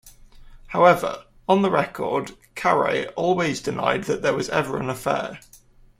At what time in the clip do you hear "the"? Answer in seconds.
1.61-1.69